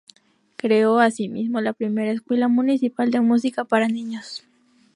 [0.55, 4.43] Creó asimismo la primera Escuela Municipal de Música para Niños.